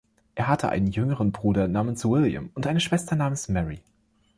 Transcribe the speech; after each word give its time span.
Er 0.33 0.47
hatte 0.47 0.69
einen 0.69 0.87
jüngeren 0.87 1.31
Bruder 1.31 1.67
namens 1.67 2.03
William 2.05 2.49
und 2.55 2.65
eine 2.65 2.79
Schwester 2.79 3.15
namens 3.15 3.49
Mary. 3.49 3.83